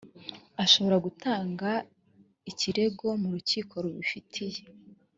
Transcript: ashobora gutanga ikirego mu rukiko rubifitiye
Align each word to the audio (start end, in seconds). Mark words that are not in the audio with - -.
ashobora 0.63 0.97
gutanga 1.05 1.69
ikirego 2.51 3.07
mu 3.21 3.27
rukiko 3.35 3.73
rubifitiye 3.83 4.61